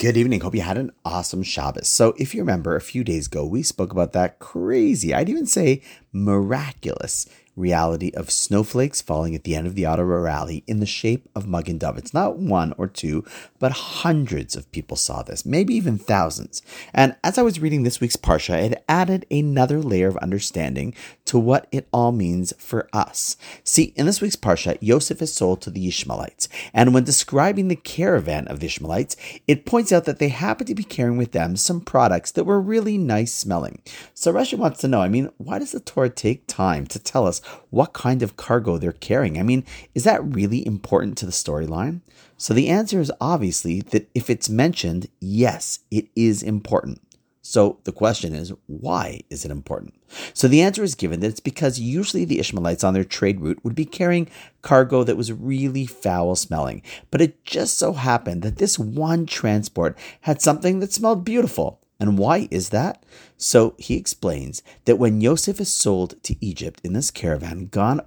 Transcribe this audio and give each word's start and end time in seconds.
Good 0.00 0.16
evening. 0.16 0.42
Hope 0.42 0.54
you 0.54 0.60
had 0.60 0.78
an 0.78 0.92
awesome 1.04 1.42
Shabbos. 1.42 1.88
So, 1.88 2.14
if 2.16 2.32
you 2.32 2.40
remember, 2.40 2.76
a 2.76 2.80
few 2.80 3.02
days 3.02 3.26
ago, 3.26 3.44
we 3.44 3.64
spoke 3.64 3.90
about 3.90 4.12
that 4.12 4.38
crazy, 4.38 5.12
I'd 5.12 5.28
even 5.28 5.44
say 5.44 5.82
miraculous 6.12 7.26
reality 7.58 8.10
of 8.14 8.30
snowflakes 8.30 9.02
falling 9.02 9.34
at 9.34 9.44
the 9.44 9.54
end 9.54 9.66
of 9.66 9.74
the 9.74 9.84
Ottawa 9.84 10.16
rally 10.16 10.64
in 10.66 10.80
the 10.80 10.86
shape 10.86 11.28
of 11.34 11.46
Magen 11.46 11.78
David. 11.78 11.98
It's 11.98 12.14
not 12.14 12.38
one 12.38 12.72
or 12.78 12.86
two, 12.86 13.24
but 13.58 13.72
hundreds 13.72 14.56
of 14.56 14.70
people 14.72 14.96
saw 14.96 15.22
this, 15.22 15.44
maybe 15.44 15.74
even 15.74 15.98
thousands. 15.98 16.62
And 16.94 17.16
as 17.22 17.38
I 17.38 17.42
was 17.42 17.60
reading 17.60 17.82
this 17.82 18.00
week's 18.00 18.16
Parsha, 18.16 18.70
it 18.70 18.84
added 18.88 19.26
another 19.30 19.80
layer 19.80 20.08
of 20.08 20.16
understanding 20.18 20.94
to 21.26 21.38
what 21.38 21.66
it 21.72 21.88
all 21.92 22.12
means 22.12 22.52
for 22.58 22.88
us. 22.92 23.36
See, 23.64 23.92
in 23.96 24.06
this 24.06 24.20
week's 24.20 24.36
Parsha, 24.36 24.78
Yosef 24.80 25.20
is 25.20 25.34
sold 25.34 25.60
to 25.62 25.70
the 25.70 25.86
Ishmaelites. 25.88 26.48
And 26.72 26.94
when 26.94 27.04
describing 27.04 27.68
the 27.68 27.76
caravan 27.76 28.48
of 28.48 28.60
the 28.60 28.66
Ishmaelites, 28.66 29.16
it 29.46 29.66
points 29.66 29.92
out 29.92 30.04
that 30.04 30.18
they 30.18 30.28
happen 30.28 30.66
to 30.66 30.74
be 30.74 30.84
carrying 30.84 31.18
with 31.18 31.32
them 31.32 31.56
some 31.56 31.80
products 31.80 32.32
that 32.32 32.44
were 32.44 32.60
really 32.60 32.96
nice 32.96 33.32
smelling. 33.32 33.82
So 34.14 34.32
Rashi 34.32 34.56
wants 34.56 34.80
to 34.80 34.88
know, 34.88 35.00
I 35.00 35.08
mean, 35.08 35.30
why 35.36 35.58
does 35.58 35.72
the 35.72 35.80
Torah 35.80 36.08
take 36.08 36.46
time 36.46 36.86
to 36.86 36.98
tell 36.98 37.26
us 37.26 37.40
what 37.70 37.92
kind 37.92 38.22
of 38.22 38.36
cargo 38.36 38.78
they're 38.78 38.92
carrying. 38.92 39.38
I 39.38 39.42
mean, 39.42 39.64
is 39.94 40.04
that 40.04 40.24
really 40.24 40.66
important 40.66 41.18
to 41.18 41.26
the 41.26 41.32
storyline? 41.32 42.00
So 42.36 42.54
the 42.54 42.68
answer 42.68 43.00
is 43.00 43.12
obviously 43.20 43.80
that 43.80 44.08
if 44.14 44.30
it's 44.30 44.48
mentioned, 44.48 45.08
yes, 45.20 45.80
it 45.90 46.08
is 46.14 46.42
important. 46.42 47.00
So 47.48 47.78
the 47.84 47.92
question 47.92 48.34
is, 48.34 48.52
why 48.66 49.20
is 49.30 49.46
it 49.46 49.50
important? 49.50 49.94
So 50.34 50.48
the 50.48 50.60
answer 50.60 50.82
is 50.82 50.94
given 50.94 51.20
that 51.20 51.28
it's 51.28 51.40
because 51.40 51.80
usually 51.80 52.26
the 52.26 52.40
Ishmaelites 52.40 52.84
on 52.84 52.92
their 52.92 53.04
trade 53.04 53.40
route 53.40 53.64
would 53.64 53.74
be 53.74 53.86
carrying 53.86 54.28
cargo 54.60 55.02
that 55.02 55.16
was 55.16 55.32
really 55.32 55.86
foul 55.86 56.36
smelling. 56.36 56.82
But 57.10 57.22
it 57.22 57.44
just 57.46 57.78
so 57.78 57.94
happened 57.94 58.42
that 58.42 58.56
this 58.56 58.78
one 58.78 59.24
transport 59.24 59.96
had 60.20 60.42
something 60.42 60.80
that 60.80 60.92
smelled 60.92 61.24
beautiful. 61.24 61.80
And 62.00 62.16
why 62.16 62.48
is 62.50 62.68
that? 62.70 63.02
So 63.36 63.74
he 63.76 63.96
explains 63.96 64.62
that 64.84 64.96
when 64.96 65.20
Yosef 65.20 65.60
is 65.60 65.72
sold 65.72 66.22
to 66.22 66.36
Egypt 66.40 66.80
in 66.84 66.92
this 66.92 67.10
caravan, 67.10 67.66
God, 67.66 68.06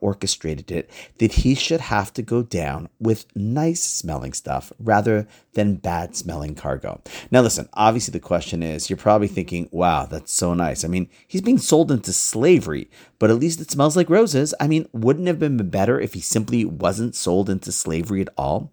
orchestrated 0.00 0.70
it 0.70 0.90
that 1.18 1.32
he 1.32 1.54
should 1.54 1.80
have 1.80 2.12
to 2.14 2.22
go 2.22 2.42
down 2.42 2.88
with 2.98 3.26
nice 3.36 3.82
smelling 3.82 4.32
stuff 4.32 4.72
rather 4.78 5.26
than 5.52 5.74
bad 5.74 6.16
smelling 6.16 6.54
cargo. 6.54 7.02
Now, 7.30 7.42
listen, 7.42 7.68
obviously, 7.74 8.12
the 8.12 8.20
question 8.20 8.62
is 8.62 8.88
you're 8.88 8.96
probably 8.96 9.28
thinking, 9.28 9.68
wow, 9.72 10.06
that's 10.06 10.32
so 10.32 10.54
nice. 10.54 10.84
I 10.84 10.88
mean, 10.88 11.10
he's 11.26 11.42
being 11.42 11.58
sold 11.58 11.90
into 11.90 12.12
slavery, 12.14 12.88
but 13.18 13.30
at 13.30 13.38
least 13.38 13.60
it 13.60 13.70
smells 13.70 13.96
like 13.96 14.08
roses. 14.08 14.54
I 14.58 14.68
mean, 14.68 14.88
wouldn't 14.92 15.28
it 15.28 15.32
have 15.32 15.38
been 15.38 15.68
better 15.68 16.00
if 16.00 16.14
he 16.14 16.20
simply 16.20 16.64
wasn't 16.64 17.14
sold 17.14 17.50
into 17.50 17.72
slavery 17.72 18.22
at 18.22 18.30
all? 18.38 18.72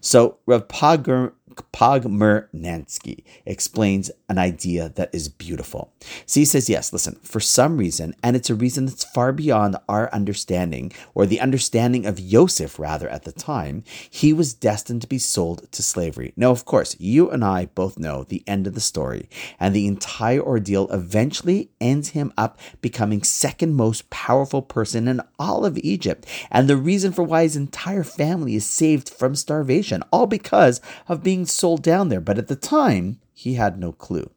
So, 0.00 0.38
Rav 0.46 0.68
Pagr 0.68 1.32
Pogramansky 1.72 3.24
explains 3.46 4.10
an 4.28 4.38
idea 4.38 4.90
that 4.90 5.14
is 5.14 5.28
beautiful. 5.28 5.92
So 6.26 6.40
he 6.40 6.44
says, 6.44 6.68
yes, 6.68 6.92
listen, 6.92 7.18
for 7.22 7.40
some 7.40 7.76
reason, 7.76 8.14
and 8.22 8.36
it's 8.36 8.50
a 8.50 8.54
reason 8.54 8.86
that's 8.86 9.04
far 9.04 9.32
beyond 9.32 9.76
our 9.88 10.12
understanding, 10.12 10.92
or 11.14 11.26
the 11.26 11.40
understanding 11.40 12.06
of 12.06 12.20
Yosef 12.20 12.78
rather 12.78 13.08
at 13.08 13.24
the 13.24 13.32
time, 13.32 13.84
he 14.08 14.32
was 14.32 14.54
destined 14.54 15.02
to 15.02 15.08
be 15.08 15.18
sold 15.18 15.70
to 15.72 15.82
slavery. 15.82 16.32
Now, 16.36 16.50
of 16.50 16.64
course, 16.64 16.96
you 16.98 17.30
and 17.30 17.44
I 17.44 17.66
both 17.66 17.98
know 17.98 18.24
the 18.24 18.42
end 18.46 18.66
of 18.66 18.74
the 18.74 18.80
story, 18.80 19.28
and 19.58 19.74
the 19.74 19.86
entire 19.86 20.40
ordeal 20.40 20.88
eventually 20.90 21.70
ends 21.80 22.10
him 22.10 22.32
up 22.36 22.58
becoming 22.80 23.22
second 23.22 23.74
most 23.74 24.10
powerful 24.10 24.62
person 24.62 25.08
in 25.08 25.20
all 25.38 25.64
of 25.64 25.78
Egypt, 25.78 26.26
and 26.50 26.68
the 26.68 26.76
reason 26.76 27.12
for 27.12 27.22
why 27.22 27.42
his 27.42 27.56
entire 27.56 28.04
family 28.04 28.54
is 28.54 28.66
saved 28.66 29.08
from 29.08 29.34
starvation, 29.34 30.02
all 30.10 30.26
because 30.26 30.80
of 31.08 31.22
being 31.22 31.43
sold 31.46 31.82
down 31.82 32.08
there, 32.08 32.20
but 32.20 32.38
at 32.38 32.48
the 32.48 32.56
time, 32.56 33.20
he 33.32 33.54
had 33.54 33.78
no 33.78 33.92
clue. 33.92 34.30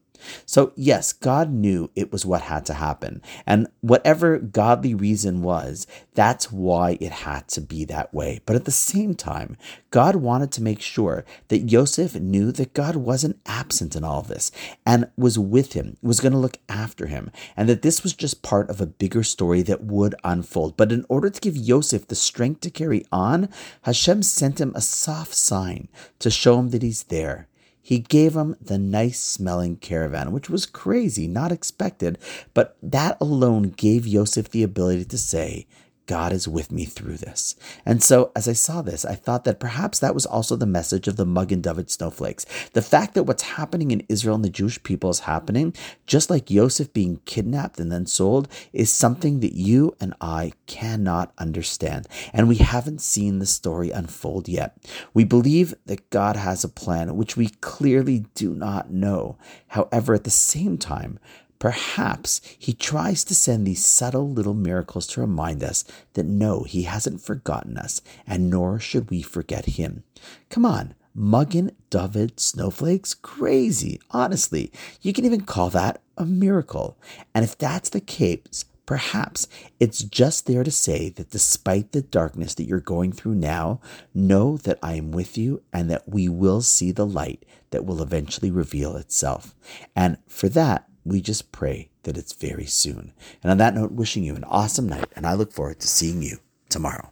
So, 0.46 0.72
yes, 0.76 1.12
God 1.12 1.50
knew 1.50 1.90
it 1.94 2.12
was 2.12 2.24
what 2.24 2.42
had 2.42 2.66
to 2.66 2.74
happen. 2.74 3.22
And 3.46 3.68
whatever 3.80 4.38
godly 4.38 4.94
reason 4.94 5.42
was, 5.42 5.86
that's 6.14 6.50
why 6.52 6.98
it 7.00 7.12
had 7.12 7.48
to 7.48 7.60
be 7.60 7.84
that 7.86 8.12
way. 8.12 8.40
But 8.46 8.56
at 8.56 8.64
the 8.64 8.70
same 8.70 9.14
time, 9.14 9.56
God 9.90 10.16
wanted 10.16 10.52
to 10.52 10.62
make 10.62 10.80
sure 10.80 11.24
that 11.48 11.66
Joseph 11.66 12.14
knew 12.14 12.52
that 12.52 12.74
God 12.74 12.96
wasn't 12.96 13.40
absent 13.46 13.96
in 13.96 14.04
all 14.04 14.22
this 14.22 14.50
and 14.84 15.10
was 15.16 15.38
with 15.38 15.72
him, 15.72 15.96
was 16.02 16.20
going 16.20 16.32
to 16.32 16.38
look 16.38 16.58
after 16.68 17.06
him, 17.06 17.30
and 17.56 17.68
that 17.68 17.82
this 17.82 18.02
was 18.02 18.12
just 18.12 18.42
part 18.42 18.68
of 18.68 18.80
a 18.80 18.86
bigger 18.86 19.22
story 19.22 19.62
that 19.62 19.84
would 19.84 20.14
unfold. 20.24 20.76
But 20.76 20.92
in 20.92 21.06
order 21.08 21.30
to 21.30 21.40
give 21.40 21.54
Joseph 21.54 22.06
the 22.06 22.14
strength 22.14 22.60
to 22.62 22.70
carry 22.70 23.04
on, 23.10 23.48
Hashem 23.82 24.22
sent 24.22 24.60
him 24.60 24.72
a 24.74 24.80
soft 24.80 25.34
sign 25.34 25.88
to 26.18 26.30
show 26.30 26.58
him 26.58 26.70
that 26.70 26.82
he's 26.82 27.04
there. 27.04 27.47
He 27.88 28.00
gave 28.00 28.36
him 28.36 28.54
the 28.60 28.76
nice 28.76 29.18
smelling 29.18 29.76
caravan, 29.76 30.30
which 30.30 30.50
was 30.50 30.66
crazy, 30.66 31.26
not 31.26 31.50
expected, 31.50 32.18
but 32.52 32.76
that 32.82 33.16
alone 33.18 33.70
gave 33.70 34.06
Yosef 34.06 34.50
the 34.50 34.62
ability 34.62 35.06
to 35.06 35.16
say, 35.16 35.66
God 36.08 36.32
is 36.32 36.48
with 36.48 36.72
me 36.72 36.86
through 36.86 37.18
this. 37.18 37.54
And 37.86 38.02
so, 38.02 38.32
as 38.34 38.48
I 38.48 38.54
saw 38.54 38.82
this, 38.82 39.04
I 39.04 39.14
thought 39.14 39.44
that 39.44 39.60
perhaps 39.60 40.00
that 40.00 40.14
was 40.14 40.26
also 40.26 40.56
the 40.56 40.66
message 40.66 41.06
of 41.06 41.16
the 41.16 41.26
Magen 41.26 41.60
David 41.60 41.90
snowflakes. 41.90 42.46
The 42.72 42.82
fact 42.82 43.14
that 43.14 43.24
what's 43.24 43.42
happening 43.42 43.90
in 43.90 44.06
Israel 44.08 44.34
and 44.34 44.44
the 44.44 44.50
Jewish 44.50 44.82
people 44.82 45.10
is 45.10 45.20
happening, 45.20 45.74
just 46.06 46.30
like 46.30 46.50
Yosef 46.50 46.92
being 46.92 47.20
kidnapped 47.26 47.78
and 47.78 47.92
then 47.92 48.06
sold, 48.06 48.48
is 48.72 48.90
something 48.90 49.40
that 49.40 49.52
you 49.52 49.94
and 50.00 50.14
I 50.20 50.52
cannot 50.66 51.32
understand. 51.36 52.08
And 52.32 52.48
we 52.48 52.56
haven't 52.56 53.02
seen 53.02 53.38
the 53.38 53.46
story 53.46 53.90
unfold 53.90 54.48
yet. 54.48 54.78
We 55.12 55.24
believe 55.24 55.74
that 55.84 56.08
God 56.08 56.36
has 56.36 56.64
a 56.64 56.68
plan, 56.70 57.16
which 57.16 57.36
we 57.36 57.48
clearly 57.60 58.24
do 58.34 58.54
not 58.54 58.90
know. 58.90 59.36
However, 59.68 60.14
at 60.14 60.24
the 60.24 60.30
same 60.30 60.78
time, 60.78 61.18
Perhaps 61.58 62.40
he 62.58 62.72
tries 62.72 63.24
to 63.24 63.34
send 63.34 63.66
these 63.66 63.84
subtle 63.84 64.30
little 64.30 64.54
miracles 64.54 65.06
to 65.08 65.20
remind 65.20 65.62
us 65.62 65.84
that 66.14 66.26
no, 66.26 66.62
he 66.62 66.82
hasn't 66.82 67.20
forgotten 67.20 67.76
us, 67.76 68.00
and 68.26 68.48
nor 68.48 68.78
should 68.78 69.10
we 69.10 69.22
forget 69.22 69.66
him. 69.66 70.04
Come 70.50 70.64
on, 70.64 70.94
Magen 71.14 71.72
David 71.90 72.38
snowflakes? 72.38 73.12
Crazy. 73.14 74.00
Honestly, 74.12 74.70
you 75.02 75.12
can 75.12 75.24
even 75.24 75.40
call 75.40 75.68
that 75.70 76.00
a 76.16 76.24
miracle. 76.24 76.96
And 77.34 77.44
if 77.44 77.58
that's 77.58 77.90
the 77.90 78.00
case, 78.00 78.64
perhaps 78.86 79.48
it's 79.80 79.98
just 79.98 80.46
there 80.46 80.64
to 80.64 80.70
say 80.70 81.08
that 81.10 81.30
despite 81.30 81.92
the 81.92 82.02
darkness 82.02 82.54
that 82.54 82.64
you're 82.64 82.80
going 82.80 83.12
through 83.12 83.34
now, 83.34 83.80
know 84.14 84.56
that 84.58 84.78
I 84.82 84.94
am 84.94 85.10
with 85.10 85.36
you 85.36 85.62
and 85.72 85.90
that 85.90 86.08
we 86.08 86.28
will 86.28 86.62
see 86.62 86.92
the 86.92 87.04
light 87.06 87.44
that 87.70 87.84
will 87.84 88.00
eventually 88.00 88.50
reveal 88.50 88.96
itself. 88.96 89.54
And 89.94 90.18
for 90.26 90.48
that, 90.50 90.87
we 91.08 91.20
just 91.20 91.52
pray 91.52 91.90
that 92.02 92.16
it's 92.16 92.32
very 92.32 92.66
soon. 92.66 93.12
And 93.42 93.50
on 93.50 93.58
that 93.58 93.74
note, 93.74 93.92
wishing 93.92 94.24
you 94.24 94.36
an 94.36 94.44
awesome 94.44 94.88
night, 94.88 95.06
and 95.16 95.26
I 95.26 95.34
look 95.34 95.52
forward 95.52 95.80
to 95.80 95.88
seeing 95.88 96.22
you 96.22 96.38
tomorrow. 96.68 97.10